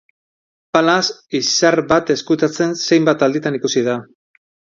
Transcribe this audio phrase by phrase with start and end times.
[0.77, 4.01] Palas, izar bat ezkutatzen zenbait alditan ikusi da.